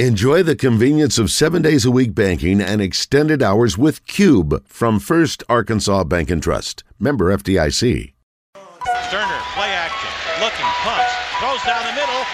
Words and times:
Enjoy 0.00 0.42
the 0.42 0.56
convenience 0.56 1.18
of 1.18 1.30
seven 1.30 1.62
days 1.62 1.84
a 1.84 1.90
week 1.92 2.16
banking 2.16 2.60
and 2.60 2.82
extended 2.82 3.40
hours 3.44 3.78
with 3.78 4.04
Cube 4.08 4.66
from 4.66 4.98
First 4.98 5.44
Arkansas 5.48 6.02
Bank 6.02 6.32
and 6.32 6.42
Trust. 6.42 6.82
Member 6.98 7.26
FDIC. 7.26 8.12
Stoerner, 8.56 9.40
play 9.54 9.70
action, 9.70 10.42
looking, 10.42 10.66
punch, 10.82 11.10
throws 11.38 11.62
down 11.62 11.86
the 11.86 11.92
middle, 11.92 12.24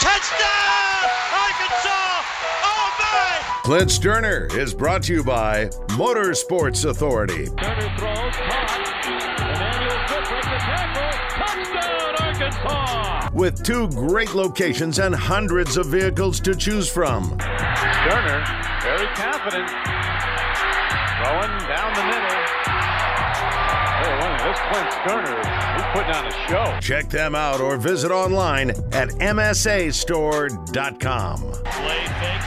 touchdown, 0.00 1.10
Arkansas! 1.36 2.24
Oh 2.64 2.96
my! 2.98 3.60
Clint 3.64 3.90
Stoerner 3.90 4.56
is 4.56 4.72
brought 4.72 5.02
to 5.02 5.12
you 5.12 5.22
by 5.22 5.66
Motorsports 5.88 6.86
Authority. 6.86 7.48
Stoerner 7.48 7.98
throws, 7.98 8.34
caught. 8.34 8.99
Emmanuel 9.10 9.98
Foot 10.08 10.24
the 10.24 10.58
tackle, 10.58 11.10
touchdown, 11.36 12.14
Arkansas! 12.20 13.30
with 13.32 13.62
two 13.62 13.86
great 13.88 14.34
locations 14.34 14.98
and 14.98 15.14
hundreds 15.14 15.76
of 15.76 15.86
vehicles 15.86 16.40
to 16.40 16.54
choose 16.54 16.88
from. 16.88 17.30
Stoerner, 17.38 18.44
very 18.82 19.06
confident, 19.14 19.68
throwing 21.18 21.58
down 21.68 21.94
the 21.94 22.04
middle. 22.04 22.36
Hey, 24.00 24.14
this 24.44 24.58
Clint 24.70 24.90
Stoerner, 24.90 25.40
he's 25.76 25.88
putting 25.92 26.14
on 26.14 26.24
a 26.26 26.30
show. 26.48 26.66
Check 26.80 27.08
them 27.08 27.34
out 27.34 27.60
or 27.60 27.76
visit 27.76 28.10
online 28.10 28.70
at 28.92 29.08
msastore.com. 29.20 31.40
Play 31.40 32.06
fake, 32.20 32.42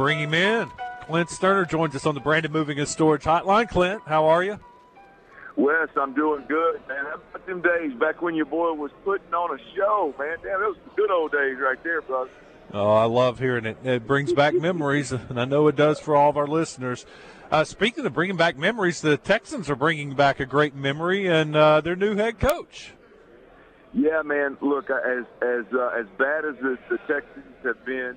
bring 0.00 0.18
him 0.18 0.32
in. 0.32 0.66
Clint 1.02 1.28
Stoerner 1.28 1.68
joins 1.68 1.94
us 1.94 2.06
on 2.06 2.14
the 2.14 2.22
Brandon 2.22 2.50
Moving 2.50 2.78
and 2.78 2.88
Storage 2.88 3.24
Hotline. 3.24 3.68
Clint, 3.68 4.00
how 4.06 4.24
are 4.24 4.42
you? 4.42 4.58
Wes, 5.56 5.90
I'm 5.94 6.14
doing 6.14 6.42
good, 6.48 6.80
man. 6.88 7.04
How 7.04 7.16
about 7.16 7.46
them 7.46 7.60
days 7.60 7.92
back 8.00 8.22
when 8.22 8.34
your 8.34 8.46
boy 8.46 8.72
was 8.72 8.90
putting 9.04 9.34
on 9.34 9.58
a 9.58 9.62
show, 9.76 10.14
man? 10.18 10.38
Damn, 10.42 10.58
those 10.58 10.76
were 10.76 10.92
good 10.96 11.10
old 11.10 11.32
days 11.32 11.58
right 11.60 11.76
there, 11.84 12.00
brother. 12.00 12.30
Oh, 12.72 12.94
I 12.94 13.04
love 13.04 13.40
hearing 13.40 13.66
it. 13.66 13.76
It 13.84 14.06
brings 14.06 14.32
back 14.32 14.54
memories, 14.54 15.12
and 15.12 15.38
I 15.38 15.44
know 15.44 15.68
it 15.68 15.76
does 15.76 16.00
for 16.00 16.16
all 16.16 16.30
of 16.30 16.38
our 16.38 16.46
listeners. 16.46 17.04
Uh, 17.50 17.64
speaking 17.64 18.06
of 18.06 18.14
bringing 18.14 18.38
back 18.38 18.56
memories, 18.56 19.02
the 19.02 19.18
Texans 19.18 19.68
are 19.68 19.76
bringing 19.76 20.14
back 20.14 20.40
a 20.40 20.46
great 20.46 20.74
memory 20.74 21.26
and 21.26 21.54
uh, 21.54 21.82
their 21.82 21.96
new 21.96 22.16
head 22.16 22.38
coach. 22.38 22.92
Yeah, 23.92 24.22
man. 24.22 24.56
Look, 24.62 24.88
as 24.88 25.26
as 25.42 25.66
uh, 25.74 25.88
as 25.88 26.06
bad 26.16 26.46
as 26.46 26.54
the, 26.62 26.78
the 26.88 26.96
Texans 27.06 27.54
have 27.64 27.84
been 27.84 28.16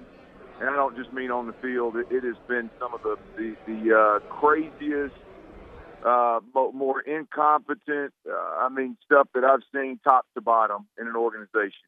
and 0.60 0.70
I 0.70 0.76
don't 0.76 0.96
just 0.96 1.12
mean 1.14 1.32
on 1.32 1.48
the 1.48 1.54
field. 1.54 1.96
It, 1.98 2.08
it 2.10 2.24
has 2.24 2.36
been 2.48 2.70
some 2.80 2.94
of 2.94 3.02
the 3.04 3.18
the, 3.38 3.56
the 3.66 3.98
uh, 3.98 4.20
craziest, 4.34 5.16
uh, 6.06 6.40
more 6.54 7.02
incompetent. 7.02 8.14
Uh, 8.30 8.34
I 8.34 8.70
mean, 8.70 8.98
stuff 9.06 9.28
that 9.34 9.44
I've 9.44 9.64
seen 9.74 10.00
top 10.04 10.26
to 10.36 10.42
bottom 10.42 10.88
in 11.00 11.08
an 11.08 11.16
organization. 11.16 11.88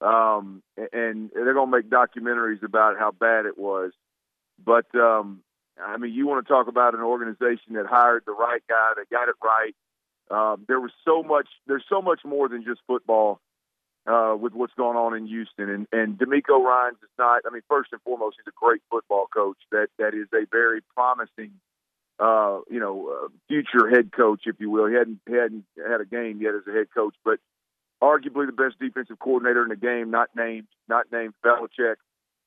Um, 0.00 0.62
and 0.92 1.30
they're 1.34 1.54
to 1.70 1.76
make 1.76 1.90
documentaries 1.90 2.62
about 2.62 2.98
how 2.98 3.10
bad 3.10 3.46
it 3.46 3.58
was. 3.58 3.90
But 4.64 4.86
um, 4.94 5.42
I 5.80 5.96
mean, 5.96 6.12
you 6.12 6.26
want 6.26 6.46
to 6.46 6.52
talk 6.52 6.68
about 6.68 6.94
an 6.94 7.00
organization 7.00 7.74
that 7.74 7.86
hired 7.86 8.22
the 8.26 8.32
right 8.32 8.62
guy, 8.68 8.92
that 8.96 9.10
got 9.10 9.28
it 9.28 9.34
right. 9.42 9.74
Um, 10.30 10.64
there 10.68 10.80
was 10.80 10.92
so 11.04 11.22
much. 11.22 11.48
There's 11.66 11.84
so 11.88 12.02
much 12.02 12.20
more 12.24 12.48
than 12.48 12.64
just 12.64 12.80
football 12.86 13.40
uh, 14.08 14.34
with 14.34 14.54
what's 14.54 14.72
going 14.74 14.96
on 14.96 15.14
in 15.14 15.26
Houston. 15.26 15.68
And 15.68 15.86
and 15.92 16.18
DeMeco 16.18 16.60
Ryans 16.60 16.96
is 17.02 17.10
not. 17.18 17.42
I 17.46 17.52
mean, 17.52 17.62
first 17.68 17.90
and 17.92 18.00
foremost, 18.02 18.36
he's 18.38 18.50
a 18.52 18.56
great 18.58 18.80
football 18.90 19.26
coach. 19.26 19.58
That 19.70 19.88
that 19.98 20.14
is 20.14 20.28
a 20.32 20.46
very 20.50 20.80
promising, 20.94 21.52
uh, 22.18 22.60
you 22.70 22.80
know, 22.80 23.08
uh, 23.08 23.28
future 23.48 23.88
head 23.88 24.10
coach, 24.12 24.42
if 24.46 24.56
you 24.58 24.70
will. 24.70 24.86
He 24.86 24.94
hadn't 24.94 25.20
hadn't 25.28 25.64
had 25.76 26.00
a 26.00 26.06
game 26.06 26.40
yet 26.40 26.54
as 26.54 26.66
a 26.66 26.72
head 26.72 26.88
coach, 26.94 27.14
but 27.24 27.38
arguably 28.02 28.46
the 28.46 28.52
best 28.52 28.78
defensive 28.80 29.18
coordinator 29.18 29.62
in 29.62 29.68
the 29.68 29.76
game, 29.76 30.10
not 30.10 30.30
named 30.34 30.68
not 30.88 31.06
named 31.12 31.34
Belichick. 31.44 31.96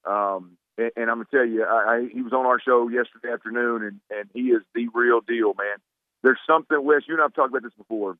Um, 0.03 0.57
and, 0.77 0.91
and 0.95 1.11
I'm 1.11 1.17
gonna 1.17 1.27
tell 1.29 1.45
you, 1.45 1.63
I, 1.63 1.95
I, 1.95 2.07
he 2.11 2.23
was 2.23 2.33
on 2.33 2.47
our 2.47 2.59
show 2.59 2.89
yesterday 2.89 3.33
afternoon, 3.33 3.83
and 3.83 4.00
and 4.09 4.29
he 4.33 4.50
is 4.50 4.63
the 4.73 4.88
real 4.95 5.21
deal, 5.21 5.53
man. 5.53 5.77
There's 6.23 6.39
something, 6.47 6.83
Wes. 6.83 7.03
You 7.07 7.16
and 7.16 7.23
I've 7.23 7.33
talked 7.33 7.50
about 7.50 7.63
this 7.63 7.73
before 7.77 8.17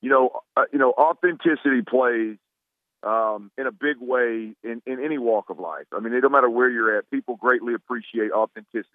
you 0.00 0.10
know, 0.10 0.30
uh, 0.56 0.64
you 0.72 0.78
know, 0.78 0.92
authenticity 0.92 1.82
plays 1.82 2.36
um, 3.02 3.50
in 3.56 3.66
a 3.66 3.72
big 3.72 3.96
way 4.00 4.54
in, 4.62 4.82
in 4.86 5.02
any 5.02 5.18
walk 5.18 5.50
of 5.50 5.58
life. 5.58 5.86
I 5.94 6.00
mean, 6.00 6.12
it 6.12 6.20
don't 6.20 6.32
matter 6.32 6.50
where 6.50 6.68
you're 6.68 6.96
at. 6.98 7.10
People 7.10 7.36
greatly 7.36 7.74
appreciate 7.74 8.32
authenticity. 8.32 8.88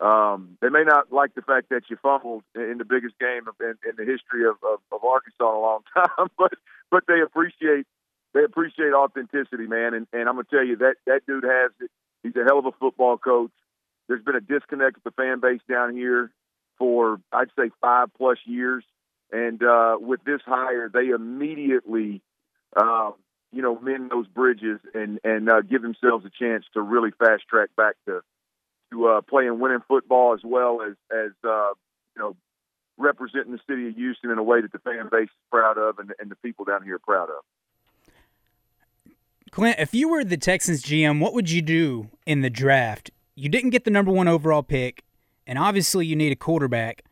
Um, 0.00 0.58
they 0.60 0.68
may 0.68 0.82
not 0.82 1.12
like 1.12 1.34
the 1.34 1.42
fact 1.42 1.68
that 1.70 1.82
you 1.88 1.96
fumbled 2.02 2.42
in 2.56 2.78
the 2.78 2.84
biggest 2.84 3.18
game 3.20 3.42
in, 3.60 3.74
in 3.88 3.96
the 3.96 4.04
history 4.04 4.44
of, 4.48 4.56
of, 4.62 4.80
of 4.90 5.04
Arkansas 5.04 5.48
in 5.48 5.56
a 5.56 5.60
long 5.60 5.80
time, 5.94 6.28
but 6.36 6.52
but 6.90 7.04
they 7.06 7.20
appreciate 7.20 7.86
they 8.34 8.42
appreciate 8.42 8.92
authenticity, 8.94 9.66
man. 9.66 9.94
And, 9.94 10.06
and 10.12 10.28
I'm 10.28 10.34
gonna 10.34 10.44
tell 10.50 10.64
you 10.64 10.76
that 10.76 10.96
that 11.06 11.20
dude 11.26 11.44
has 11.44 11.70
it. 11.80 11.90
He's 12.24 12.34
a 12.36 12.44
hell 12.44 12.58
of 12.58 12.66
a 12.66 12.72
football 12.72 13.16
coach. 13.16 13.52
There's 14.08 14.24
been 14.24 14.36
a 14.36 14.40
disconnect 14.40 14.96
with 14.96 15.04
the 15.04 15.22
fan 15.22 15.40
base 15.40 15.60
down 15.68 15.94
here 15.94 16.32
for 16.78 17.20
I'd 17.32 17.48
say 17.56 17.70
five 17.80 18.08
plus 18.16 18.38
years. 18.44 18.84
And 19.32 19.62
uh, 19.62 19.96
with 19.98 20.22
this 20.24 20.42
hire, 20.44 20.90
they 20.92 21.08
immediately, 21.08 22.20
uh, 22.76 23.12
you 23.50 23.62
know, 23.62 23.80
mend 23.80 24.10
those 24.10 24.26
bridges 24.28 24.78
and 24.94 25.18
and 25.24 25.50
uh, 25.50 25.62
give 25.62 25.82
themselves 25.82 26.24
a 26.26 26.30
chance 26.30 26.64
to 26.74 26.82
really 26.82 27.10
fast 27.18 27.48
track 27.48 27.70
back 27.76 27.96
to 28.06 28.20
to 28.92 29.08
uh, 29.08 29.20
playing 29.22 29.58
winning 29.58 29.82
football 29.88 30.34
as 30.34 30.40
well 30.44 30.82
as 30.82 30.96
as 31.10 31.32
uh, 31.44 31.72
you 32.14 32.22
know 32.22 32.36
representing 32.98 33.52
the 33.52 33.60
city 33.68 33.88
of 33.88 33.94
Houston 33.94 34.30
in 34.30 34.38
a 34.38 34.42
way 34.42 34.60
that 34.60 34.70
the 34.70 34.78
fan 34.78 35.08
base 35.10 35.24
is 35.24 35.50
proud 35.50 35.78
of 35.78 35.98
and, 35.98 36.12
and 36.20 36.30
the 36.30 36.36
people 36.36 36.66
down 36.66 36.84
here 36.84 36.96
are 36.96 36.98
proud 36.98 37.30
of. 37.30 37.42
Clint, 39.50 39.76
if 39.78 39.94
you 39.94 40.08
were 40.08 40.24
the 40.24 40.36
Texans 40.36 40.82
GM, 40.82 41.20
what 41.20 41.34
would 41.34 41.50
you 41.50 41.62
do 41.62 42.10
in 42.26 42.42
the 42.42 42.50
draft? 42.50 43.10
You 43.34 43.48
didn't 43.48 43.70
get 43.70 43.84
the 43.84 43.90
number 43.90 44.10
one 44.10 44.28
overall 44.28 44.62
pick, 44.62 45.04
and 45.46 45.58
obviously 45.58 46.06
you 46.06 46.16
need 46.16 46.32
a 46.32 46.36
quarterback. 46.36 47.02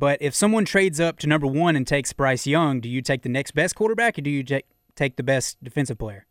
But 0.00 0.22
if 0.22 0.34
someone 0.34 0.64
trades 0.64 0.98
up 0.98 1.18
to 1.18 1.26
number 1.26 1.46
one 1.46 1.76
and 1.76 1.86
takes 1.86 2.10
Bryce 2.14 2.46
Young, 2.46 2.80
do 2.80 2.88
you 2.88 3.02
take 3.02 3.20
the 3.20 3.28
next 3.28 3.50
best 3.50 3.74
quarterback 3.74 4.16
or 4.16 4.22
do 4.22 4.30
you 4.30 4.42
take 4.42 5.16
the 5.16 5.22
best 5.22 5.62
defensive 5.62 5.98
player? 5.98 6.26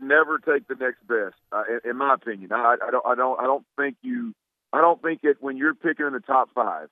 never 0.00 0.38
take 0.38 0.68
the 0.68 0.74
next 0.74 1.06
best, 1.06 1.34
uh, 1.52 1.64
in, 1.84 1.96
my 1.96 2.14
opinion. 2.14 2.50
I, 2.52 2.76
I, 2.86 2.90
don't. 2.90 3.06
I 3.06 3.14
don't. 3.14 3.40
I 3.40 3.44
don't 3.44 3.64
think 3.76 3.96
you. 4.02 4.34
I 4.72 4.80
don't 4.80 5.02
think 5.02 5.20
that 5.22 5.36
when 5.40 5.58
you're 5.58 5.74
picking 5.74 6.06
in 6.06 6.12
the 6.14 6.20
top 6.20 6.48
five, 6.54 6.88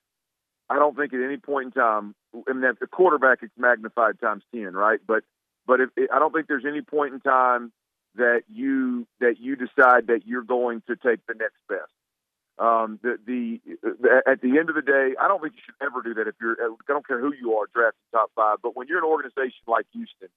I 0.69 0.77
don't 0.77 0.97
think 0.97 1.15
at 1.15 1.21
any 1.23 1.39
point 1.39 1.67
in 1.67 1.73
time. 1.73 2.15
I 2.49 2.53
mean, 2.53 2.62
the 2.79 2.87
quarterback 2.87 3.39
it's 3.43 3.53
magnified 3.57 4.21
times 4.21 4.43
ten, 4.55 4.75
right? 4.75 5.01
But 5.07 5.25
but 5.67 5.81
if, 5.81 5.91
I 6.12 6.19
don't 6.19 6.35
think 6.35 6.47
there's 6.47 6.67
any 6.67 6.83
point 6.83 7.15
in 7.15 7.21
time 7.21 7.73
that 8.17 8.43
you 8.53 9.07
that 9.21 9.37
you 9.39 9.57
decide 9.57 10.09
that 10.09 10.27
you're 10.27 10.43
going 10.43 10.83
to 10.89 10.97
take 10.97 11.27
the 11.27 11.35
next 11.35 11.59
best. 11.69 11.93
Um, 12.60 13.00
the, 13.03 13.16
the, 13.26 13.60
the 13.82 14.21
at 14.28 14.43
the 14.43 14.59
end 14.59 14.69
of 14.69 14.75
the 14.75 14.82
day, 14.82 15.16
I 15.19 15.28
don't 15.28 15.41
think 15.41 15.54
you 15.56 15.62
should 15.65 15.81
ever 15.81 16.03
do 16.03 16.12
that. 16.15 16.28
If 16.28 16.34
you're, 16.41 16.56
I 16.60 16.75
don't 16.87 17.06
care 17.06 17.19
who 17.19 17.32
you 17.32 17.54
are, 17.54 17.66
drafting 17.72 18.04
top 18.12 18.31
five. 18.37 18.59
But 18.62 18.76
when 18.76 18.87
you're 18.87 18.98
an 18.98 19.04
organization 19.04 19.65
like 19.66 19.87
Houston, 19.94 20.28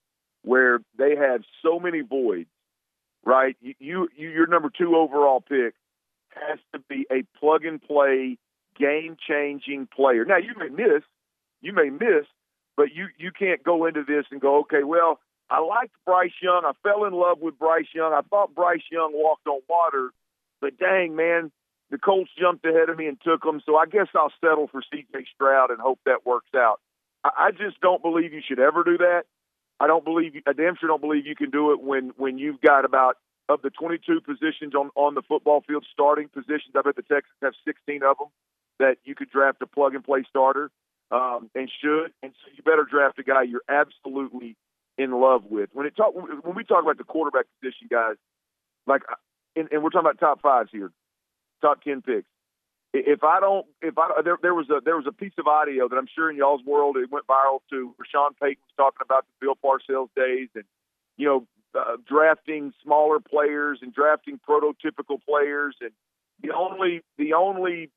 where 0.44 0.79
they 0.97 1.17
have 1.17 1.41
so 1.62 1.79
many 1.79 2.00
voids, 2.00 2.50
right? 3.25 3.57
You, 3.62 3.73
you, 3.79 4.07
you 4.16 4.29
your 4.29 4.47
number 4.47 4.69
two 4.69 4.95
overall 4.95 5.41
pick 5.41 5.73
has 6.29 6.59
to 6.73 6.79
be 6.79 7.06
a 7.12 7.23
plug 7.38 7.66
and 7.66 7.81
play, 7.81 8.38
game 8.79 9.17
changing 9.28 9.89
player. 9.94 10.23
Now 10.23 10.38
you 10.38 10.53
may 10.57 10.69
miss, 10.69 11.03
you 11.62 11.73
may 11.73 11.89
miss, 11.89 12.25
but 12.78 12.94
you 12.94 13.07
you 13.17 13.31
can't 13.38 13.63
go 13.63 13.85
into 13.85 14.03
this 14.07 14.25
and 14.31 14.39
go, 14.39 14.59
okay, 14.62 14.83
well, 14.83 15.19
I 15.50 15.59
liked 15.59 15.94
Bryce 16.06 16.31
Young, 16.41 16.63
I 16.66 16.72
fell 16.83 17.03
in 17.03 17.13
love 17.13 17.39
with 17.39 17.59
Bryce 17.59 17.91
Young, 17.94 18.13
I 18.13 18.22
thought 18.29 18.56
Bryce 18.56 18.83
Young 18.89 19.12
walked 19.13 19.45
on 19.45 19.59
water, 19.67 20.12
but 20.62 20.78
dang 20.78 21.16
man, 21.16 21.51
the 21.94 22.00
Colts 22.00 22.31
jumped 22.36 22.66
ahead 22.66 22.90
of 22.90 22.98
me 22.98 23.06
and 23.06 23.22
took 23.22 23.44
them, 23.44 23.62
so 23.64 23.78
I 23.78 23.86
guess 23.86 24.08
I'll 24.16 24.34
settle 24.42 24.68
for 24.68 24.81
C.J. 24.92 25.25
Stroud 25.36 25.69
and 25.69 25.80
hope 25.80 26.00
that 26.07 26.25
works 26.25 26.50
out. 26.56 26.81
I, 27.24 27.30
I 27.38 27.51
just 27.51 27.80
don't 27.81 28.01
believe 28.01 28.34
you 28.34 28.42
should 28.44 28.60
ever 28.60 28.84
do 28.84 28.98
that. 28.98 29.25
I 29.80 29.86
don't 29.86 30.04
believe 30.04 30.34
I 30.48 30.54
damn 30.54 30.75
sure 30.75 30.90
don't 30.90 31.01
believe 31.01 31.28
you 31.28 31.36
can 31.36 31.51
do 31.51 31.72
it 31.72 31.84
when 31.84 32.12
when 32.18 32.40
you've 32.40 32.60
got 32.62 32.84
about 32.84 33.18
of 33.48 33.62
the 33.62 33.69
22 33.69 34.22
positions 34.22 34.74
on 34.74 34.90
on 34.95 35.13
the 35.13 35.22
football 35.22 35.62
field 35.68 35.86
starting 35.94 36.30
positions. 36.30 36.74
I 36.75 36.81
bet 36.81 36.95
the 36.95 37.04
Texans 37.04 37.38
have 37.44 37.54
16 37.63 38.01
of 38.01 38.18
them 38.18 38.30
that 38.80 38.98
you 39.04 39.13
could 39.13 39.30
draft 39.30 39.62
a 39.62 39.68
plug 39.68 39.94
and 39.94 40.04
play 40.04 40.24
starter 40.28 40.72
um, 41.12 41.51
and 41.54 41.69
should. 41.80 42.12
And 42.24 42.34
so 42.42 42.51
you 42.56 42.63
better 42.63 42.88
draft 42.89 43.19
a 43.19 43.24
guy 43.24 43.44
you're 43.44 43.62
absolutely 43.69 44.57
in 44.98 45.12
love 45.12 45.44
with. 45.46 45.69
When 45.74 45.86
it 45.86 45.96
talk 45.96 46.16
when 46.16 46.56
we 46.56 46.63
talk 46.63 46.81
about 46.81 46.98
the 46.98 47.04
quarterback 47.04 47.46
position, 47.62 47.88
guys, 47.92 48.16
like 48.88 49.04
and, 49.56 49.68
and 49.72 49.84
we're 49.84 49.92
talking 49.92 50.10
about 50.10 50.19
top 50.19 50.42
fives 50.42 50.69
here 50.72 50.92
top 51.63 51.81
ten 51.81 52.01
picks. 52.01 52.27
If 52.94 53.24
I 53.24 53.39
don't, 53.39 53.65
if 53.81 53.98
I 53.98 54.21
there, 54.24 54.38
there 54.42 54.54
was 54.54 54.69
a 54.69 54.80
there 54.83 54.95
was 54.95 55.07
a 55.07 55.12
piece 55.12 55.33
of 55.39 55.48
audio 55.48 55.88
that 55.88 55.95
I'm 55.95 56.07
sure 56.13 56.30
in 56.30 56.38
y'all's 56.38 56.63
world 56.63 56.95
it 56.98 57.12
went 57.12 57.25
viral 57.25 57.60
to 57.71 57.94
where 57.95 58.06
Sean 58.12 58.33
Payton 58.39 58.62
was 58.62 58.75
talking 58.77 59.01
about 59.01 59.25
the 59.25 59.45
Bill 59.45 59.56
Parcells 59.56 60.10
days 60.15 60.50
and 60.54 60.65
you 61.18 61.25
know 61.25 61.48
uh, 61.74 61.98
drafting 62.07 62.71
smaller 62.83 63.19
players 63.19 63.80
and 63.81 63.92
drafting 63.94 64.39
prototypical 64.48 65.18
players 65.27 65.75
and 65.81 65.89
the 66.44 66.54
only 66.54 67.01
the 67.18 67.33
only 67.33 67.89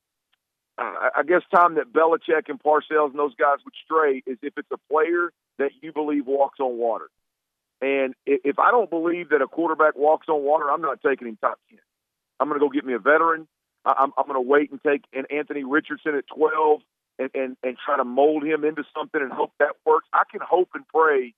uh, 0.79 1.09
I 1.15 1.23
guess 1.27 1.41
time 1.53 1.75
that 1.75 1.93
Belichick 1.93 2.49
and 2.49 2.61
Parcells 2.61 3.11
and 3.11 3.19
those 3.19 3.35
guys 3.35 3.57
would 3.65 3.73
stray 3.83 4.23
is 4.25 4.37
if 4.41 4.53
it's 4.57 4.71
a 4.71 4.77
player 4.91 5.31
that 5.59 5.71
you 5.81 5.91
believe 5.91 6.25
walks 6.25 6.59
on 6.59 6.77
water. 6.77 7.09
And 7.81 8.15
if 8.25 8.57
I 8.57 8.71
don't 8.71 8.89
believe 8.89 9.29
that 9.29 9.41
a 9.41 9.47
quarterback 9.47 9.95
walks 9.95 10.27
on 10.29 10.43
water, 10.43 10.71
I'm 10.71 10.81
not 10.81 11.01
taking 11.01 11.27
him 11.27 11.37
top 11.39 11.59
ten. 11.69 11.79
I'm 12.39 12.47
going 12.47 12.59
to 12.59 12.65
go 12.65 12.69
get 12.69 12.85
me 12.85 12.93
a 12.93 12.99
veteran. 12.99 13.47
I'm, 13.97 14.11
I'm 14.17 14.25
going 14.25 14.35
to 14.35 14.41
wait 14.41 14.71
and 14.71 14.81
take 14.83 15.03
an 15.13 15.25
Anthony 15.29 15.63
Richardson 15.63 16.15
at 16.15 16.25
12 16.27 16.81
and, 17.19 17.29
and 17.33 17.57
and 17.63 17.77
try 17.83 17.97
to 17.97 18.03
mold 18.03 18.43
him 18.43 18.63
into 18.63 18.83
something 18.95 19.21
and 19.21 19.31
hope 19.31 19.51
that 19.59 19.75
works. 19.85 20.07
I 20.13 20.23
can 20.29 20.41
hope 20.47 20.69
and 20.73 20.87
pray 20.87 21.33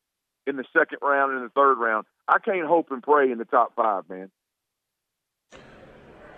in 0.47 0.57
the 0.57 0.65
second 0.73 0.99
round 1.01 1.33
and 1.33 1.45
the 1.45 1.49
third 1.49 1.77
round. 1.77 2.05
I 2.27 2.39
can't 2.39 2.67
hope 2.67 2.87
and 2.91 3.01
pray 3.01 3.31
in 3.31 3.37
the 3.37 3.45
top 3.45 3.75
five, 3.75 4.09
man. 4.09 4.31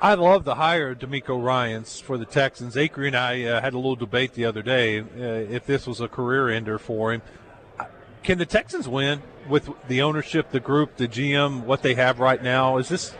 I 0.01 0.15
love 0.15 0.45
the 0.45 0.55
hire 0.55 0.91
of 0.91 0.99
DeMeco 0.99 1.43
Ryans 1.43 1.99
for 1.99 2.17
the 2.17 2.25
Texans. 2.25 2.75
Acre 2.75 3.05
and 3.05 3.15
I 3.15 3.43
uh, 3.43 3.61
had 3.61 3.73
a 3.73 3.77
little 3.77 3.95
debate 3.95 4.33
the 4.33 4.45
other 4.45 4.63
day 4.63 4.99
uh, 4.99 5.05
if 5.13 5.67
this 5.67 5.85
was 5.85 6.01
a 6.01 6.07
career 6.07 6.49
ender 6.49 6.79
for 6.79 7.13
him. 7.13 7.21
Can 8.23 8.39
the 8.39 8.45
Texans 8.45 8.87
win 8.87 9.21
with 9.47 9.69
the 9.87 10.01
ownership, 10.01 10.49
the 10.51 10.59
group, 10.59 10.97
the 10.97 11.07
GM, 11.07 11.65
what 11.65 11.83
they 11.83 11.95
have 11.95 12.19
right 12.19 12.41
now? 12.41 12.77
Is 12.77 12.89
this 12.89 13.13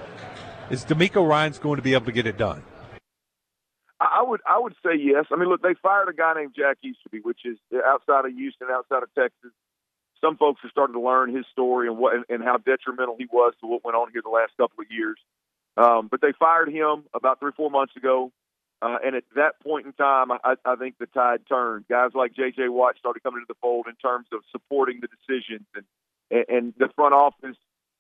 is 0.70 0.86
DeMeco 0.86 1.28
Ryans 1.28 1.60
going 1.60 1.76
to 1.76 1.82
be 1.82 1.94
able 1.94 2.06
to 2.06 2.12
get 2.12 2.26
it 2.26 2.38
done? 2.38 2.64
Would 4.32 4.40
I 4.48 4.60
would 4.60 4.76
say 4.82 4.96
yes. 4.98 5.26
I 5.30 5.36
mean, 5.36 5.50
look, 5.50 5.62
they 5.62 5.76
fired 5.84 6.08
a 6.08 6.14
guy 6.14 6.34
named 6.36 6.54
Jack 6.56 6.78
Easterby, 6.82 7.20
which 7.20 7.42
is 7.44 7.58
outside 7.86 8.24
of 8.24 8.32
Houston, 8.32 8.70
outside 8.72 9.04
of 9.04 9.14
Texas. 9.14 9.52
Some 10.22 10.38
folks 10.38 10.62
are 10.64 10.70
starting 10.70 10.94
to 10.94 11.02
learn 11.02 11.36
his 11.36 11.44
story 11.52 11.90
and 11.90 11.98
what 11.98 12.14
and 12.30 12.42
how 12.42 12.56
detrimental 12.56 13.18
he 13.20 13.28
was 13.30 13.54
to 13.60 13.68
what 13.68 13.84
went 13.84 13.98
on 13.98 14.10
here 14.14 14.22
the 14.24 14.30
last 14.30 14.54
couple 14.56 14.80
of 14.80 14.88
years. 14.90 15.18
Um, 15.76 16.08
but 16.10 16.22
they 16.22 16.32
fired 16.40 16.70
him 16.70 17.04
about 17.14 17.42
three 17.42 17.52
four 17.58 17.70
months 17.70 17.94
ago, 17.98 18.32
uh, 18.82 19.00
and 19.04 19.18
at 19.18 19.26
that 19.36 19.60
point 19.62 19.86
in 19.86 19.92
time, 19.92 20.32
I, 20.32 20.56
I 20.64 20.78
think 20.78 20.96
the 20.98 21.08
tide 21.08 21.42
turned. 21.50 21.90
Guys 21.90 22.12
like 22.16 22.34
J.J. 22.34 22.70
Watt 22.70 22.96
started 22.98 23.24
coming 23.24 23.42
into 23.42 23.54
the 23.54 23.60
fold 23.62 23.88
in 23.90 23.96
terms 23.96 24.28
of 24.32 24.40
supporting 24.50 25.02
the 25.02 25.10
decisions 25.12 25.68
and 25.76 26.46
and 26.48 26.74
the 26.78 26.88
front 26.96 27.14
office. 27.14 27.58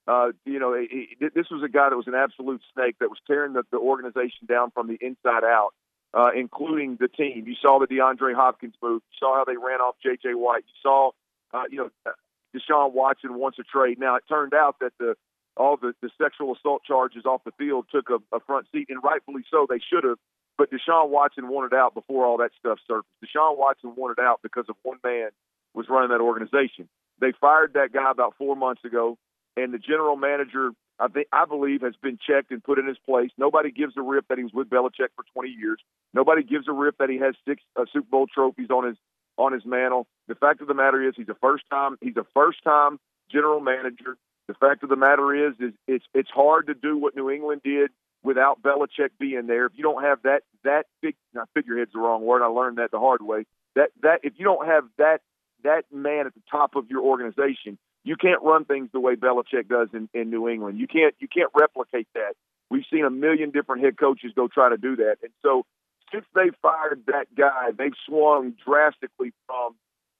Uh, 0.08 0.32
you 0.46 0.60
know, 0.60 0.80
he, 0.80 1.10
this 1.20 1.52
was 1.52 1.62
a 1.62 1.70
guy 1.70 1.90
that 1.90 1.98
was 1.98 2.08
an 2.08 2.16
absolute 2.16 2.62
snake 2.74 2.96
that 3.02 3.10
was 3.10 3.20
tearing 3.28 3.52
the, 3.52 3.64
the 3.70 3.78
organization 3.78 4.48
down 4.48 4.72
from 4.72 4.88
the 4.88 4.98
inside 5.02 5.44
out 5.44 5.74
uh, 6.14 6.30
including 6.36 6.98
the 7.00 7.08
team. 7.08 7.46
You 7.48 7.56
saw 7.62 7.80
the 7.80 7.88
DeAndre 7.88 8.36
Hopkins 8.36 8.76
move. 8.82 9.02
You 9.12 9.18
saw 9.20 9.36
how 9.36 9.46
they 9.46 9.58
ran 9.58 9.80
off 9.80 9.96
J.J. 10.04 10.34
Watt. 10.36 10.62
You 10.68 10.74
saw, 10.82 11.12
uh, 11.54 11.64
you 11.70 11.78
know, 11.78 12.14
Deshaun 12.56 12.94
Watson 12.94 13.36
wants 13.36 13.60
a 13.60 13.64
trade. 13.64 14.00
Now 14.00 14.16
it 14.16 14.24
turned 14.28 14.54
out 14.54 14.78
that 14.82 14.94
the 15.00 15.16
all 15.58 15.78
the, 15.78 15.94
the 16.02 16.10
sexual 16.22 16.56
assault 16.56 16.84
charges 16.84 17.26
off 17.26 17.44
the 17.44 17.52
field 17.58 17.86
took 17.92 18.10
a, 18.10 18.20
a 18.36 18.40
front 18.40 18.68
seat, 18.72 18.88
and 18.90 19.04
rightfully 19.04 19.44
so. 19.52 19.68
They 19.70 19.80
should 19.80 20.04
have. 20.04 20.18
But 20.58 20.70
Deshaun 20.72 21.10
Watson 21.10 21.48
wanted 21.48 21.76
out 21.76 21.94
before 21.94 22.26
all 22.26 22.38
that 22.38 22.52
stuff 22.60 22.80
surfaced. 22.88 23.10
Deshaun 23.24 23.58
Watson 23.58 23.94
wanted 23.96 24.22
out 24.22 24.40
because 24.44 24.66
of 24.70 24.76
one 24.84 24.98
man 25.04 25.30
was 25.74 25.88
running 25.90 26.10
that 26.10 26.22
organization. 26.22 26.88
They 27.20 27.32
fired 27.40 27.74
that 27.74 27.92
guy 27.94 28.12
about 28.12 28.36
four 28.38 28.56
months 28.56 28.84
ago, 28.84 29.18
and 29.56 29.74
the 29.74 29.78
general 29.78 30.16
manager 30.16 30.72
I 31.02 31.08
think 31.08 31.28
I 31.34 31.46
believe 31.46 31.82
has 31.82 31.96
been 32.02 32.20
checked 32.26 32.52
and 32.52 32.64
put 32.64 32.78
in 32.78 32.88
his 32.88 32.98
place. 33.00 33.32
Nobody 33.38 33.72
gives 33.72 33.98
a 33.98 34.02
rip 34.02 34.28
that 34.28 34.38
he 34.38 34.44
was 34.44 34.54
with 34.54 34.70
Belichick 34.70 35.10
for 35.16 35.26
20 35.34 35.50
years. 35.50 35.80
Nobody 36.14 36.44
gives 36.44 36.68
a 36.68 36.72
rip 36.72 36.98
that 37.00 37.10
he 37.10 37.18
has 37.18 37.34
six 37.48 37.64
uh, 37.76 37.86
Super 37.92 38.08
Bowl 38.10 38.28
trophies 38.28 38.70
on 38.70 38.86
his 38.86 38.98
on 39.38 39.54
his 39.54 39.66
mantle. 39.66 40.08
The 40.28 40.36
fact 40.36 40.62
of 40.62 40.68
the 40.68 40.74
matter 40.74 41.06
is, 41.06 41.16
he's 41.18 41.30
a 41.30 41.36
first 41.42 41.64
time 41.70 41.98
he's 42.02 42.18
a 42.18 42.26
first 42.34 42.64
time 42.64 43.00
general 43.32 43.60
manager. 43.60 44.18
The 44.48 44.54
fact 44.54 44.84
of 44.84 44.90
the 44.90 44.96
matter 44.96 45.48
is, 45.48 45.54
is 45.60 45.74
it's 45.88 46.06
it's 46.14 46.30
hard 46.30 46.68
to 46.68 46.74
do 46.76 46.98
what 46.98 47.16
New 47.16 47.30
England 47.32 47.62
did 47.64 47.90
without 48.24 48.62
Belichick 48.62 49.10
being 49.20 49.48
there. 49.48 49.66
If 49.66 49.74
you 49.76 49.84
don't 49.84 50.04
have 50.04 50.22
that 50.24 50.44
that 50.64 50.86
big 51.02 51.16
now 51.34 51.46
figurehead's 51.56 51.94
the 51.94 52.00
wrong 52.00 52.24
word. 52.24 52.44
I 52.44 52.48
learned 52.48 52.78
that 52.78 52.92
the 52.92 53.00
hard 53.00 53.22
way. 53.22 53.46
That 53.76 53.90
that 54.04 54.20
if 54.24 54.34
you 54.38 54.46
don't 54.46 54.68
have 54.68 54.84
that 54.98 55.22
that 55.64 55.86
man 55.92 56.28
at 56.28 56.34
the 56.34 56.42
top 56.50 56.76
of 56.76 56.90
your 56.90 57.02
organization, 57.02 57.78
you 58.04 58.16
can't 58.16 58.42
run 58.42 58.66
things 58.66 58.90
the 58.92 59.00
way 59.00 59.16
Belichick 59.16 59.68
does 59.68 59.90
in, 59.94 60.10
in 60.14 60.30
New 60.30 60.48
England. 60.48 60.80
You 60.80 60.88
can't 60.88 61.16
you 61.20 61.28
can't 61.28 61.52
replicate 61.58 62.08
that. 62.16 62.34
We've 62.70 62.86
seen 62.92 63.06
a 63.06 63.10
million 63.10 63.52
different 63.52 63.84
head 63.84 63.98
coaches 63.98 64.32
go 64.36 64.48
try 64.48 64.70
to 64.70 64.78
do 64.78 64.96
that, 64.98 65.18
and 65.22 65.32
so 65.42 65.66
since 66.12 66.26
they 66.36 66.50
fired 66.62 67.04
that 67.08 67.34
guy, 67.36 67.70
they've 67.78 67.94
swung 68.06 68.54
drastically 68.66 69.34
from 69.46 69.76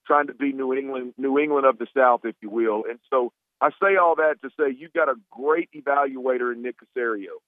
trying 0.06 0.28
to 0.28 0.34
be 0.34 0.52
New 0.52 0.74
England 0.74 1.14
New 1.18 1.38
England 1.40 1.66
of 1.66 1.78
the 1.78 1.88
South, 1.96 2.22
if 2.24 2.36
you 2.42 2.50
will. 2.50 2.84
And 2.90 3.00
so 3.10 3.32
I 3.60 3.70
say 3.82 3.96
all 3.96 4.16
that 4.16 4.42
to 4.44 4.50
say 4.60 4.76
you've 4.78 4.94
got 4.94 5.10
a 5.10 5.16
great 5.32 5.70
evaluator 5.74 6.54
in 6.54 6.62
Nick 6.62 6.76
Caserio, 6.80 7.40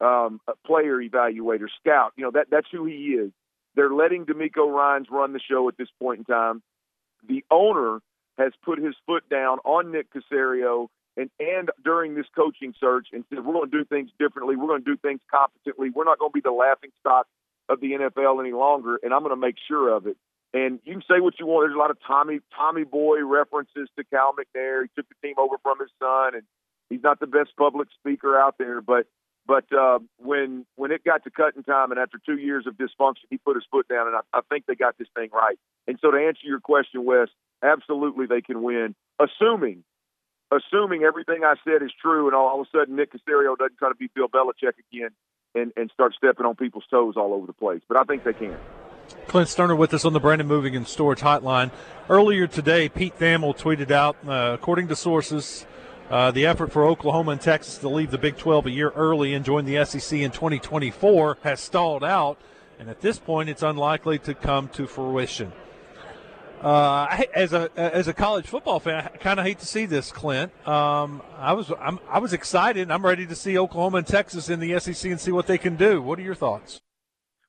um, 0.00 0.40
a 0.48 0.52
player 0.66 0.98
evaluator, 0.98 1.66
scout. 1.80 2.12
You 2.16 2.24
know 2.24 2.30
that 2.32 2.48
that's 2.50 2.68
who 2.70 2.84
he 2.84 3.14
is. 3.14 3.30
They're 3.74 3.92
letting 3.92 4.26
DeMeco 4.26 4.70
Ryans 4.70 5.06
run 5.10 5.32
the 5.32 5.40
show 5.40 5.68
at 5.68 5.76
this 5.78 5.88
point 5.98 6.20
in 6.20 6.24
time. 6.24 6.62
The 7.26 7.44
owner 7.50 8.00
has 8.38 8.52
put 8.64 8.78
his 8.78 8.94
foot 9.06 9.28
down 9.28 9.58
on 9.64 9.92
Nick 9.92 10.08
Caserio 10.12 10.88
and, 11.16 11.30
and 11.38 11.70
during 11.84 12.14
this 12.14 12.26
coaching 12.34 12.74
search 12.80 13.08
and 13.12 13.24
said, 13.28 13.44
we're 13.44 13.52
going 13.52 13.70
to 13.70 13.78
do 13.78 13.84
things 13.84 14.10
differently. 14.18 14.56
We're 14.56 14.68
going 14.68 14.84
to 14.84 14.90
do 14.90 14.96
things 14.96 15.20
competently. 15.30 15.90
We're 15.90 16.04
not 16.04 16.18
going 16.18 16.30
to 16.30 16.34
be 16.34 16.40
the 16.40 16.52
laughing 16.52 16.90
stock 17.00 17.26
of 17.68 17.80
the 17.80 17.92
NFL 17.92 18.40
any 18.40 18.52
longer, 18.52 18.98
and 19.02 19.12
I'm 19.12 19.20
going 19.20 19.34
to 19.34 19.40
make 19.40 19.56
sure 19.68 19.94
of 19.94 20.06
it. 20.06 20.16
And 20.54 20.80
you 20.84 20.94
can 20.94 21.02
say 21.02 21.20
what 21.20 21.34
you 21.38 21.46
want. 21.46 21.66
There's 21.66 21.76
a 21.76 21.78
lot 21.78 21.90
of 21.90 21.96
Tommy 22.06 22.40
Tommy 22.54 22.84
Boy 22.84 23.24
references 23.24 23.88
to 23.96 24.04
Cal 24.04 24.34
McNair. 24.34 24.82
He 24.82 24.88
took 24.94 25.08
the 25.08 25.14
team 25.26 25.36
over 25.38 25.56
from 25.62 25.78
his 25.80 25.88
son, 25.98 26.34
and 26.34 26.42
he's 26.90 27.02
not 27.02 27.20
the 27.20 27.26
best 27.26 27.50
public 27.56 27.88
speaker 27.98 28.38
out 28.38 28.56
there. 28.58 28.82
But 28.82 29.06
but 29.46 29.64
uh, 29.72 29.98
when 30.18 30.64
when 30.76 30.92
it 30.92 31.04
got 31.04 31.24
to 31.24 31.30
cutting 31.30 31.62
time, 31.62 31.90
and 31.90 32.00
after 32.00 32.18
two 32.24 32.36
years 32.36 32.66
of 32.66 32.74
dysfunction, 32.74 33.26
he 33.30 33.38
put 33.38 33.56
his 33.56 33.64
foot 33.70 33.88
down, 33.88 34.06
and 34.06 34.16
I, 34.16 34.38
I 34.38 34.40
think 34.48 34.66
they 34.66 34.74
got 34.74 34.98
this 34.98 35.08
thing 35.14 35.30
right. 35.32 35.58
And 35.86 35.98
so 36.00 36.10
to 36.10 36.16
answer 36.16 36.42
your 36.44 36.60
question, 36.60 37.04
Wes, 37.04 37.28
absolutely 37.62 38.26
they 38.26 38.40
can 38.40 38.62
win, 38.62 38.94
assuming 39.20 39.84
assuming 40.52 41.02
everything 41.02 41.44
I 41.44 41.54
said 41.64 41.82
is 41.82 41.90
true, 42.00 42.26
and 42.26 42.36
all, 42.36 42.46
all 42.48 42.60
of 42.60 42.66
a 42.72 42.78
sudden 42.78 42.96
Nick 42.96 43.12
Caserio 43.12 43.56
doesn't 43.56 43.78
try 43.78 43.88
to 43.88 43.94
be 43.94 44.08
Bill 44.14 44.28
Belichick 44.28 44.74
again 44.92 45.10
and, 45.54 45.72
and 45.76 45.90
start 45.92 46.14
stepping 46.16 46.46
on 46.46 46.56
people's 46.56 46.84
toes 46.90 47.14
all 47.16 47.32
over 47.32 47.46
the 47.46 47.52
place. 47.52 47.80
But 47.88 47.96
I 47.96 48.04
think 48.04 48.24
they 48.24 48.32
can. 48.32 48.56
Clint 49.26 49.48
Stoerner 49.48 49.76
with 49.76 49.92
us 49.94 50.04
on 50.04 50.12
the 50.12 50.20
Brandon 50.20 50.46
Moving 50.46 50.76
and 50.76 50.86
Storage 50.86 51.20
Hotline. 51.20 51.70
Earlier 52.08 52.46
today, 52.46 52.88
Pete 52.88 53.18
Thamel 53.18 53.56
tweeted 53.56 53.90
out, 53.90 54.16
uh, 54.26 54.52
according 54.54 54.88
to 54.88 54.96
sources, 54.96 55.66
uh, 56.12 56.30
the 56.30 56.44
effort 56.44 56.70
for 56.70 56.84
Oklahoma 56.84 57.32
and 57.32 57.40
Texas 57.40 57.78
to 57.78 57.88
leave 57.88 58.10
the 58.10 58.18
Big 58.18 58.36
12 58.36 58.66
a 58.66 58.70
year 58.70 58.90
early 58.90 59.32
and 59.32 59.42
join 59.42 59.64
the 59.64 59.82
SEC 59.86 60.18
in 60.18 60.30
2024 60.30 61.38
has 61.42 61.58
stalled 61.58 62.04
out, 62.04 62.38
and 62.78 62.90
at 62.90 63.00
this 63.00 63.18
point, 63.18 63.48
it's 63.48 63.62
unlikely 63.62 64.18
to 64.18 64.34
come 64.34 64.68
to 64.68 64.86
fruition. 64.86 65.52
Uh, 66.60 67.24
as 67.34 67.54
a 67.54 67.70
as 67.76 68.08
a 68.08 68.12
college 68.12 68.46
football 68.46 68.78
fan, 68.78 69.08
I 69.12 69.16
kind 69.16 69.40
of 69.40 69.46
hate 69.46 69.58
to 69.60 69.66
see 69.66 69.86
this, 69.86 70.12
Clint. 70.12 70.52
Um, 70.68 71.22
I 71.38 71.54
was 71.54 71.72
I'm, 71.80 71.98
I 72.08 72.18
was 72.18 72.34
excited. 72.34 72.90
I'm 72.90 73.04
ready 73.04 73.26
to 73.26 73.34
see 73.34 73.58
Oklahoma 73.58 73.98
and 73.98 74.06
Texas 74.06 74.50
in 74.50 74.60
the 74.60 74.78
SEC 74.78 75.10
and 75.10 75.18
see 75.20 75.32
what 75.32 75.46
they 75.46 75.58
can 75.58 75.76
do. 75.76 76.02
What 76.02 76.18
are 76.18 76.22
your 76.22 76.36
thoughts? 76.36 76.82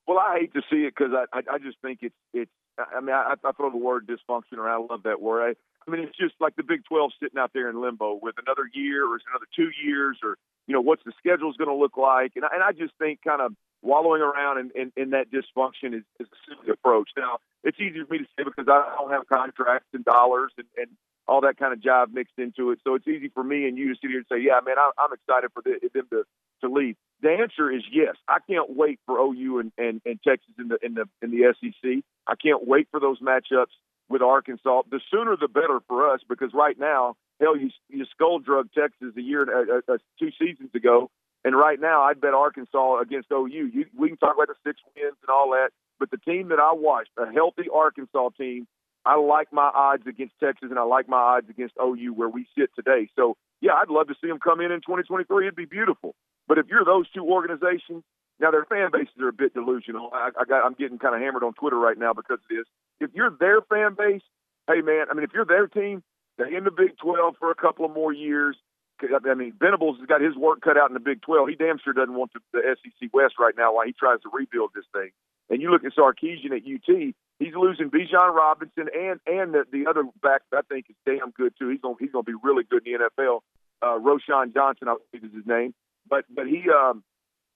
Well, 0.07 0.17
I 0.17 0.39
hate 0.39 0.53
to 0.53 0.61
see 0.71 0.85
it 0.85 0.95
because 0.97 1.13
I, 1.13 1.25
I 1.37 1.55
I 1.55 1.57
just 1.59 1.77
think 1.81 1.99
it's 2.01 2.15
it's. 2.33 2.51
I 2.79 3.01
mean, 3.01 3.13
I, 3.13 3.35
I 3.43 3.51
throw 3.51 3.69
the 3.69 3.77
word 3.77 4.07
dysfunction 4.07 4.57
around. 4.57 4.87
I 4.89 4.93
love 4.93 5.03
that 5.03 5.21
word. 5.21 5.57
I, 5.87 5.91
mean, 5.91 6.01
it's 6.01 6.17
just 6.17 6.35
like 6.39 6.55
the 6.55 6.63
Big 6.63 6.83
12 6.85 7.11
sitting 7.21 7.39
out 7.39 7.51
there 7.53 7.69
in 7.69 7.81
limbo 7.81 8.19
with 8.21 8.35
another 8.45 8.69
year 8.73 9.05
or 9.05 9.19
another 9.29 9.47
two 9.55 9.69
years 9.83 10.17
or, 10.23 10.37
you 10.67 10.73
know, 10.73 10.81
what's 10.81 11.03
the 11.03 11.13
schedule 11.17 11.51
going 11.53 11.69
to 11.69 11.75
look 11.75 11.97
like. 11.97 12.33
And 12.35 12.45
I, 12.45 12.49
and 12.53 12.63
I 12.63 12.71
just 12.71 12.93
think 12.99 13.19
kind 13.23 13.41
of 13.41 13.53
wallowing 13.81 14.21
around 14.21 14.59
in, 14.59 14.71
in, 14.75 14.91
in 14.95 15.09
that 15.11 15.27
dysfunction 15.31 15.93
is, 15.93 16.03
is 16.19 16.27
a 16.31 16.39
silly 16.47 16.71
approach. 16.71 17.09
Now, 17.17 17.39
it's 17.63 17.79
easy 17.79 18.03
for 18.03 18.13
me 18.13 18.19
to 18.19 18.25
say 18.37 18.43
because 18.43 18.67
I 18.67 18.95
don't 18.97 19.11
have 19.11 19.27
contracts 19.27 19.89
and 19.93 20.05
dollars 20.05 20.51
and, 20.57 20.67
and 20.77 20.87
all 21.27 21.41
that 21.41 21.57
kind 21.57 21.73
of 21.73 21.81
job 21.81 22.09
mixed 22.13 22.37
into 22.37 22.71
it. 22.71 22.79
So 22.83 22.95
it's 22.95 23.07
easy 23.07 23.29
for 23.29 23.43
me 23.43 23.67
and 23.67 23.77
you 23.77 23.89
to 23.89 23.95
sit 23.95 24.09
here 24.09 24.19
and 24.19 24.27
say, 24.31 24.39
yeah, 24.41 24.59
man, 24.65 24.75
I, 24.77 24.91
I'm 24.97 25.13
excited 25.13 25.51
for 25.53 25.61
the, 25.63 25.79
them 25.93 26.07
to, 26.11 26.23
to 26.61 26.73
leave. 26.73 26.95
The 27.21 27.29
answer 27.29 27.71
is 27.71 27.83
yes. 27.91 28.15
I 28.27 28.39
can't 28.49 28.75
wait 28.75 28.99
for 29.05 29.17
OU 29.17 29.59
and, 29.59 29.71
and, 29.77 30.01
and 30.05 30.19
Texas 30.21 30.53
in 30.59 30.67
the 30.67 30.77
in 30.83 30.93
the 30.95 31.05
in 31.21 31.31
the 31.31 31.53
SEC. 31.59 32.03
I 32.27 32.35
can't 32.35 32.67
wait 32.67 32.87
for 32.91 32.99
those 32.99 33.19
matchups 33.21 33.71
with 34.09 34.21
Arkansas. 34.21 34.83
The 34.91 34.99
sooner 35.09 35.37
the 35.37 35.47
better 35.47 35.79
for 35.87 36.13
us 36.13 36.19
because 36.27 36.53
right 36.53 36.77
now, 36.77 37.15
hell, 37.39 37.57
you 37.57 37.69
you 37.89 38.05
skull 38.11 38.39
drug 38.39 38.69
Texas 38.77 39.13
a 39.17 39.21
year 39.21 39.43
uh, 39.43 39.93
uh, 39.93 39.97
two 40.19 40.31
seasons 40.37 40.71
ago, 40.75 41.09
and 41.45 41.55
right 41.55 41.79
now, 41.79 42.03
I'd 42.03 42.21
bet 42.21 42.33
Arkansas 42.33 42.99
against 42.99 43.31
OU. 43.31 43.47
You, 43.47 43.85
we 43.97 44.09
can 44.09 44.17
talk 44.17 44.35
about 44.35 44.47
the 44.47 44.55
six 44.65 44.79
wins 44.95 45.15
and 45.21 45.29
all 45.29 45.51
that, 45.51 45.69
but 45.99 46.11
the 46.11 46.17
team 46.17 46.49
that 46.49 46.59
I 46.59 46.73
watched, 46.73 47.11
a 47.17 47.31
healthy 47.31 47.65
Arkansas 47.73 48.29
team, 48.37 48.67
I 49.05 49.15
like 49.15 49.51
my 49.51 49.69
odds 49.73 50.07
against 50.07 50.33
Texas 50.39 50.69
and 50.69 50.79
I 50.79 50.83
like 50.83 51.09
my 51.09 51.17
odds 51.17 51.49
against 51.49 51.75
OU 51.81 52.13
where 52.13 52.29
we 52.29 52.47
sit 52.57 52.69
today. 52.75 53.09
So, 53.15 53.35
yeah, 53.61 53.73
I'd 53.73 53.89
love 53.89 54.07
to 54.07 54.15
see 54.21 54.27
them 54.27 54.39
come 54.39 54.61
in 54.61 54.71
in 54.71 54.79
2023. 54.79 55.45
It'd 55.45 55.55
be 55.55 55.65
beautiful. 55.65 56.15
But 56.47 56.57
if 56.57 56.67
you're 56.67 56.85
those 56.85 57.09
two 57.11 57.25
organizations, 57.25 58.03
now 58.39 58.51
their 58.51 58.65
fan 58.65 58.89
bases 58.91 59.15
are 59.21 59.29
a 59.29 59.33
bit 59.33 59.53
delusional. 59.53 60.09
I, 60.13 60.29
I 60.39 60.45
got, 60.45 60.65
I'm 60.65 60.73
getting 60.73 60.99
kind 60.99 61.15
of 61.15 61.21
hammered 61.21 61.43
on 61.43 61.53
Twitter 61.53 61.77
right 61.77 61.97
now 61.97 62.13
because 62.13 62.39
of 62.39 62.49
this. 62.49 62.65
If 62.99 63.11
you're 63.13 63.35
their 63.39 63.61
fan 63.61 63.95
base, 63.97 64.23
hey 64.67 64.81
man, 64.81 65.07
I 65.11 65.13
mean, 65.13 65.23
if 65.23 65.31
you're 65.33 65.45
their 65.45 65.67
team, 65.67 66.03
they're 66.37 66.55
in 66.55 66.63
the 66.63 66.71
Big 66.71 66.97
12 66.97 67.35
for 67.39 67.51
a 67.51 67.55
couple 67.55 67.85
of 67.85 67.93
more 67.93 68.13
years. 68.13 68.57
I 69.01 69.33
mean, 69.33 69.53
Venables 69.59 69.97
has 69.99 70.07
got 70.07 70.21
his 70.21 70.35
work 70.35 70.61
cut 70.61 70.77
out 70.77 70.89
in 70.89 70.93
the 70.93 70.99
Big 70.99 71.21
12. 71.21 71.49
He 71.49 71.55
damn 71.55 71.77
sure 71.83 71.93
doesn't 71.93 72.13
want 72.13 72.31
the, 72.33 72.39
the 72.53 72.75
SEC 72.81 73.09
West 73.13 73.35
right 73.39 73.53
now 73.57 73.75
while 73.75 73.85
he 73.85 73.91
tries 73.91 74.21
to 74.21 74.29
rebuild 74.31 74.71
this 74.73 74.85
thing. 74.93 75.11
And 75.53 75.61
you 75.61 75.69
look 75.69 75.83
at 75.85 75.93
Sarkisian 75.93 76.49
at 76.49 76.65
UT, 76.65 77.13
he's 77.37 77.53
losing 77.53 77.91
Bijan 77.91 78.33
Robinson 78.33 78.87
and 78.91 79.19
and 79.27 79.53
the, 79.53 79.65
the 79.71 79.85
other 79.87 80.01
back 80.23 80.41
that 80.51 80.57
I 80.57 80.73
think 80.73 80.87
is 80.89 80.95
damn 81.05 81.29
good 81.29 81.53
too. 81.59 81.69
He's 81.69 81.79
gonna 81.79 81.93
he's 81.99 82.09
gonna 82.11 82.23
be 82.23 82.33
really 82.41 82.63
good 82.63 82.87
in 82.87 82.93
the 82.93 83.09
NFL. 83.21 83.41
Uh, 83.79 83.99
Roschon 83.99 84.51
Johnson, 84.51 84.87
I 84.87 84.95
think 85.11 85.25
is 85.25 85.31
his 85.31 85.45
name. 85.45 85.75
But 86.09 86.25
but 86.33 86.47
he 86.47 86.65
um 86.71 87.03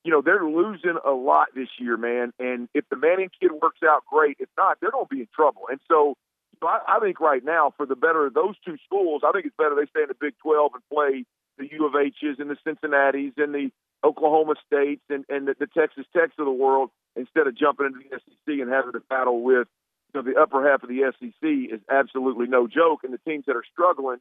you 0.03 0.11
know, 0.11 0.21
they're 0.21 0.45
losing 0.45 0.99
a 1.03 1.09
lot 1.09 1.47
this 1.55 1.69
year, 1.79 1.97
man. 1.97 2.33
And 2.37 2.69
if 2.75 2.85
the 2.91 2.97
Manning 2.97 3.31
kid 3.41 3.49
works 3.51 3.79
out, 3.83 4.03
great. 4.05 4.37
If 4.39 4.49
not, 4.55 4.77
they're 4.79 4.91
to 4.91 5.05
be 5.09 5.21
in 5.21 5.27
trouble. 5.35 5.63
And 5.71 5.79
so, 5.87 6.13
so 6.59 6.67
I, 6.67 6.79
I 6.87 6.99
think 6.99 7.19
right 7.19 7.43
now, 7.43 7.73
for 7.75 7.87
the 7.87 7.95
better 7.95 8.27
of 8.27 8.35
those 8.35 8.53
two 8.63 8.77
schools, 8.85 9.23
I 9.25 9.31
think 9.31 9.47
it's 9.47 9.55
better 9.57 9.73
they 9.75 9.89
stay 9.89 10.03
in 10.03 10.07
the 10.07 10.15
Big 10.21 10.35
12 10.43 10.71
and 10.75 10.83
play 10.93 11.25
the 11.57 11.67
U 11.71 11.87
of 11.87 11.95
H's 11.95 12.37
and 12.37 12.49
the 12.51 12.57
Cincinnati's 12.63 13.33
and 13.37 13.55
the 13.55 13.71
Oklahoma 14.03 14.55
States 14.65 15.01
and, 15.09 15.25
and 15.29 15.47
the, 15.47 15.55
the 15.59 15.67
Texas 15.67 16.05
Techs 16.15 16.33
of 16.37 16.45
the 16.45 16.51
world 16.51 16.89
instead 17.15 17.47
of 17.47 17.57
jumping 17.57 17.87
into 17.87 17.99
the 17.99 18.17
SEC 18.17 18.59
and 18.59 18.71
having 18.71 18.93
to 18.93 18.99
battle 18.99 19.41
with 19.41 19.67
you 20.13 20.21
know, 20.21 20.31
the 20.31 20.39
upper 20.39 20.67
half 20.69 20.83
of 20.83 20.89
the 20.89 21.11
SEC 21.19 21.49
is 21.73 21.81
absolutely 21.91 22.47
no 22.47 22.67
joke. 22.67 23.01
And 23.03 23.13
the 23.13 23.19
teams 23.29 23.45
that 23.47 23.55
are 23.55 23.63
struggling 23.71 24.19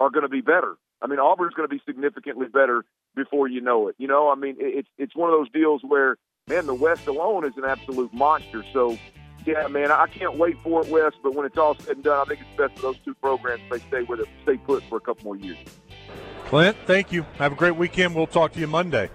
are 0.00 0.10
going 0.10 0.22
to 0.22 0.28
be 0.28 0.40
better. 0.40 0.76
I 1.02 1.06
mean, 1.06 1.18
Auburn's 1.18 1.54
going 1.54 1.68
to 1.68 1.74
be 1.74 1.82
significantly 1.86 2.46
better 2.46 2.84
before 3.14 3.48
you 3.48 3.60
know 3.60 3.88
it. 3.88 3.96
You 3.98 4.08
know, 4.08 4.30
I 4.30 4.34
mean, 4.34 4.56
it's 4.58 4.88
it's 4.98 5.14
one 5.14 5.30
of 5.30 5.38
those 5.38 5.50
deals 5.50 5.82
where, 5.82 6.16
man, 6.48 6.66
the 6.66 6.74
West 6.74 7.06
alone 7.06 7.44
is 7.44 7.56
an 7.56 7.64
absolute 7.64 8.12
monster. 8.12 8.64
So, 8.72 8.96
yeah, 9.44 9.66
man, 9.68 9.90
I 9.90 10.06
can't 10.06 10.36
wait 10.36 10.56
for 10.62 10.82
it, 10.82 10.88
West. 10.88 11.16
But 11.22 11.34
when 11.34 11.46
it's 11.46 11.58
all 11.58 11.76
said 11.76 11.96
and 11.96 12.04
done, 12.04 12.20
I 12.20 12.24
think 12.24 12.40
it's 12.40 12.58
best 12.58 12.76
for 12.76 12.92
those 12.92 12.98
two 13.04 13.14
programs 13.14 13.62
they 13.70 13.78
stay 13.78 14.02
with 14.02 14.20
it, 14.20 14.28
stay 14.42 14.56
put 14.56 14.82
for 14.84 14.98
a 14.98 15.00
couple 15.00 15.24
more 15.24 15.36
years. 15.36 15.58
Clint, 16.48 16.78
thank 16.86 17.12
you. 17.12 17.26
Have 17.36 17.52
a 17.52 17.54
great 17.54 17.76
weekend. 17.76 18.14
We'll 18.14 18.26
talk 18.26 18.52
to 18.52 18.58
you 18.58 18.66
Monday. 18.66 19.10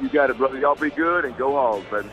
You 0.00 0.08
got 0.08 0.28
it, 0.28 0.36
brother. 0.36 0.58
Y'all 0.58 0.74
be 0.74 0.90
good 0.90 1.24
and 1.24 1.36
go 1.36 1.52
Hogs, 1.52 1.86
baby. 1.88 2.10